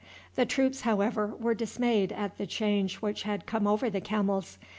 The 0.33 0.47
troops, 0.47 0.81
however, 0.81 1.27
were 1.39 1.53
dismayed 1.53 2.11
at 2.11 2.39
the 2.39 2.47
change 2.47 2.95
which 3.03 3.21
had 3.21 3.45
come 3.45 3.67
over 3.67 3.87
the 3.87 4.01
camels. 4.01 4.57